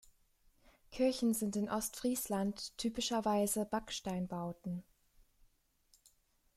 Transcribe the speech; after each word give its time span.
Kirchen 0.89 1.35
sind 1.35 1.55
in 1.55 1.69
Ostfriesland 1.69 2.75
typischerweise 2.79 3.65
Backsteinbauten. 3.67 4.83